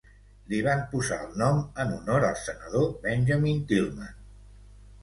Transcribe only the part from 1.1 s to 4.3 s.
el nom en honor al senador Benjamin Tillman.